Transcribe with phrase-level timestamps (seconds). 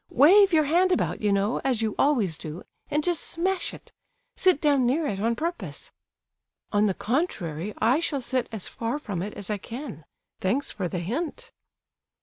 [0.09, 3.91] Wave your hand about, you know, as you always do, and just smash it.
[4.35, 5.91] Sit down near it on purpose."
[6.71, 10.05] "On the contrary, I shall sit as far from it as I can.
[10.39, 11.51] Thanks for the hint."